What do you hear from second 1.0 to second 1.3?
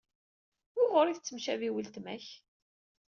ay